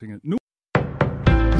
[0.00, 0.36] Nu.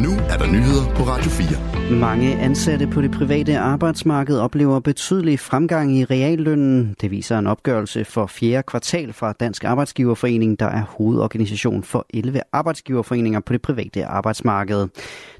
[0.02, 1.98] Nu er der nyheder på Radio 4.
[2.00, 6.96] Mange ansatte på det private arbejdsmarked oplever betydelig fremgang i reallønnen.
[7.00, 12.40] Det viser en opgørelse for fjerde kvartal fra Dansk Arbejdsgiverforening, der er hovedorganisation for 11
[12.52, 14.88] arbejdsgiverforeninger på det private arbejdsmarked.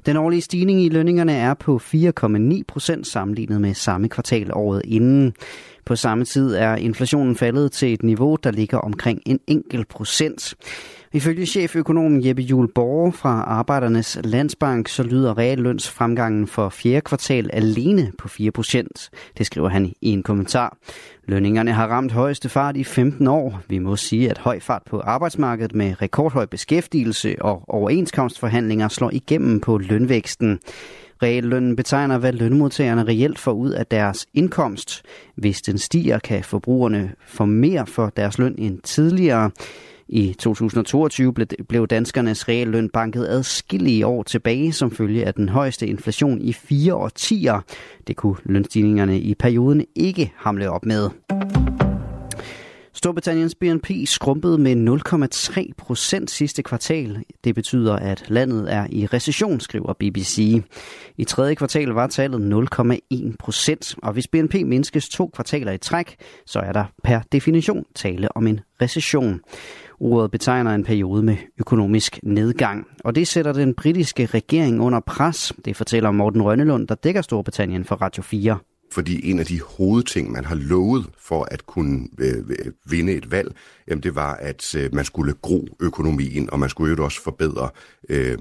[0.05, 5.33] Den årlige stigning i lønningerne er på 4,9 procent sammenlignet med samme kvartal året inden.
[5.85, 10.55] På samme tid er inflationen faldet til et niveau, der ligger omkring en enkelt procent.
[11.13, 18.11] Ifølge cheføkonomen Jeppe Juel Borge fra Arbejdernes Landsbank, så lyder reallønsfremgangen for fjerde kvartal alene
[18.17, 19.09] på 4 procent.
[19.37, 20.77] Det skriver han i en kommentar.
[21.27, 23.61] Lønningerne har ramt højeste fart i 15 år.
[23.67, 29.59] Vi må sige, at høj fart på arbejdsmarkedet med rekordhøj beskæftigelse og overenskomstforhandlinger slår igennem
[29.59, 30.59] på lønvæksten.
[31.23, 35.01] Reallønnen betegner, hvad lønmodtagerne reelt får ud af deres indkomst.
[35.35, 39.51] Hvis den stiger, kan forbrugerne få mere for deres løn end tidligere.
[40.11, 41.33] I 2022
[41.69, 46.95] blev danskernes realløn banket adskillige år tilbage som følge af den højeste inflation i fire
[46.95, 47.61] årtier.
[48.07, 51.09] Det kunne lønstigningerne i perioden ikke hamle op med.
[52.93, 54.99] Storbritanniens BNP skrumpede med
[55.55, 57.23] 0,3 procent sidste kvartal.
[57.43, 60.61] Det betyder, at landet er i recession, skriver BBC.
[61.17, 62.67] I tredje kvartal var tallet
[63.13, 67.85] 0,1 procent, og hvis BNP mindskes to kvartaler i træk, så er der per definition
[67.95, 69.41] tale om en recession.
[70.01, 75.53] Ordet betegner en periode med økonomisk nedgang, og det sætter den britiske regering under pres.
[75.65, 78.57] Det fortæller Morten Rønnelund, der dækker Storbritannien for Radio 4
[78.91, 83.31] fordi en af de hovedting, man har lovet for at kunne øh, øh, vinde et
[83.31, 83.55] valg,
[83.87, 87.69] jamen det var, at øh, man skulle gro økonomien, og man skulle jo også forbedre
[88.09, 88.37] øh,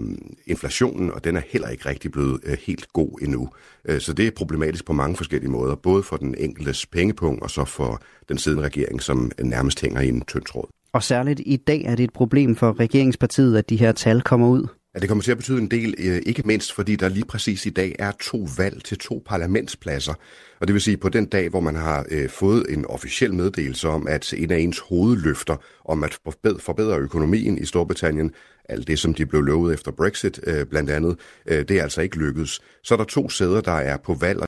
[0.46, 3.48] inflationen, og den er heller ikke rigtig blevet øh, helt god endnu.
[3.84, 7.50] Øh, så det er problematisk på mange forskellige måder, både for den enkeltes pengepunkt, og
[7.50, 10.77] så for den siddende regering, som nærmest hænger i en tynd tråd.
[10.98, 14.48] Og særligt i dag er det et problem for regeringspartiet, at de her tal kommer
[14.48, 14.66] ud.
[14.94, 17.66] Ja, det kommer til at betyde en del, øh, ikke mindst fordi der lige præcis
[17.66, 20.14] i dag er to valg til to parlamentspladser.
[20.60, 23.88] Og det vil sige på den dag, hvor man har øh, fået en officiel meddelelse
[23.88, 26.19] om, at en af ens hovedløfter om at
[26.59, 28.30] forbedre økonomien i Storbritannien,
[28.69, 31.16] alt det som de blev lovet efter Brexit øh, blandt andet,
[31.48, 32.60] det er altså ikke lykkedes.
[32.84, 34.41] Så er der to sæder, der er på valg.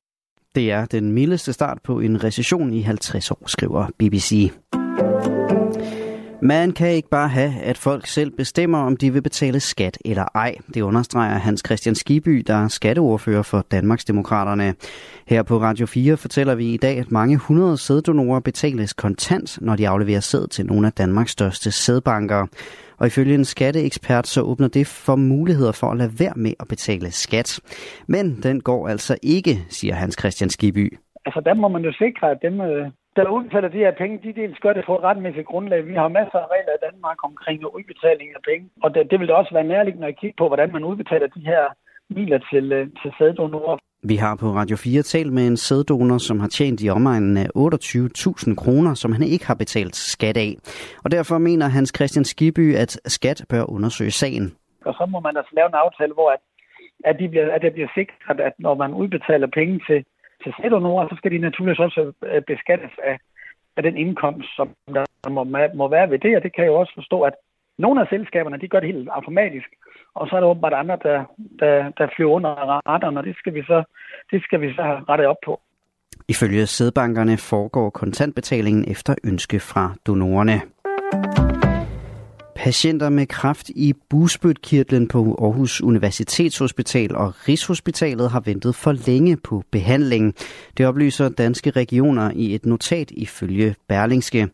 [0.55, 4.51] Det er den mildeste start på en recession i 50 år, skriver BBC.
[6.43, 10.25] Man kan ikke bare have, at folk selv bestemmer, om de vil betale skat eller
[10.35, 10.55] ej.
[10.75, 14.75] Det understreger Hans Christian Skiby, der er skatteordfører for Danmarksdemokraterne.
[15.27, 19.77] Her på Radio 4 fortæller vi i dag, at mange hundrede sæddonorer betales kontant, når
[19.77, 22.47] de afleverer sæd til nogle af Danmarks største sædbanker.
[22.99, 26.69] Og ifølge en skatteekspert, så åbner det for muligheder for at lade være med at
[26.69, 27.61] betale skat.
[28.09, 30.99] Men den går altså ikke, siger Hans Christian Skiby.
[31.27, 32.91] Altså der må man jo sikre, at dem, øh,
[33.25, 35.87] der udbetaler de her penge, de dels gør det på et retmæssigt grundlag.
[35.87, 39.29] Vi har masser af regler i Danmark omkring udbetaling af penge, og det, det vil
[39.29, 41.63] da også være nærliggende at kigge på, hvordan man udbetaler de her
[42.17, 43.79] midler til, øh, til sæddonorer.
[44.03, 47.49] Vi har på Radio 4 talt med en sæddonor, som har tjent i omegnen af
[47.57, 50.53] 28.000 kroner, som han ikke har betalt skat af.
[51.05, 54.47] Og derfor mener Hans Christian Skiby, at skat bør undersøge sagen.
[54.85, 56.41] Og så må man altså lave en aftale, hvor at,
[57.05, 60.05] at, de bliver, at det bliver sikret, at når man udbetaler penge til,
[60.43, 63.19] til sætdonorer, så skal de naturligvis også øh, beskattes af,
[63.77, 66.81] af den indkomst, som der må, må være ved det, og det kan jeg jo
[66.81, 67.35] også forstå, at
[67.79, 69.69] nogle af selskaberne, de gør det helt automatisk,
[70.15, 71.25] og så er der åbenbart andre, der,
[71.59, 72.51] der, der flyver under
[72.91, 73.83] radaren, og det skal vi så,
[74.31, 75.61] det skal vi så have rettet op på.
[76.29, 80.61] Ifølge sædbankerne foregår kontantbetalingen efter ønske fra donorerne.
[82.65, 89.65] Patienter med kræft i busbødkirtlen på Aarhus Universitetshospital og Rigshospitalet har ventet for længe på
[89.71, 90.35] behandling.
[90.77, 94.49] Det oplyser danske regioner i et notat ifølge Berlingske.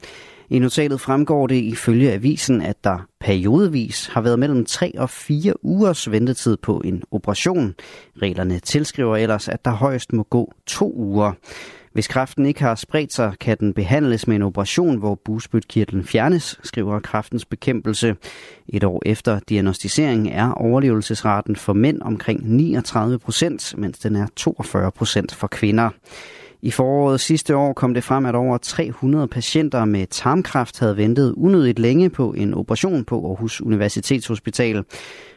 [0.50, 5.64] I notatet fremgår det ifølge avisen, at der periodevis har været mellem 3 og 4
[5.64, 7.74] ugers ventetid på en operation.
[8.22, 11.32] Reglerne tilskriver ellers, at der højst må gå to uger.
[11.96, 16.60] Hvis kræften ikke har spredt sig, kan den behandles med en operation, hvor busbytkirtlen fjernes,
[16.62, 18.16] skriver kræftens bekæmpelse.
[18.68, 24.90] Et år efter diagnostiseringen er overlevelsesraten for mænd omkring 39 procent, mens den er 42
[24.90, 25.90] procent for kvinder.
[26.66, 31.34] I foråret sidste år kom det frem, at over 300 patienter med tarmkræft havde ventet
[31.36, 34.84] unødigt længe på en operation på Aarhus Universitetshospital.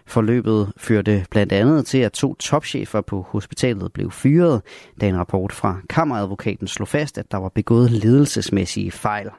[0.05, 4.61] Forløbet førte blandt andet til, at to topchefer på hospitalet blev fyret,
[5.01, 9.29] da en rapport fra kammeradvokaten slog fast, at der var begået ledelsesmæssige fejl.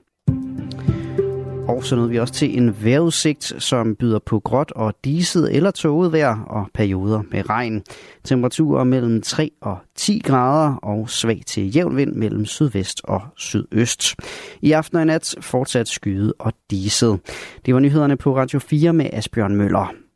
[1.70, 5.70] Og så nåede vi også til en vejrudsigt, som byder på gråt og diset eller
[5.70, 7.82] tåget vejr og perioder med regn.
[8.24, 14.14] Temperaturer mellem 3 og 10 grader og svag til jævn vind mellem sydvest og sydøst.
[14.60, 17.20] I aften og i nat fortsat skyde og diset.
[17.66, 20.09] Det var nyhederne på Radio 4 med Asbjørn Møller.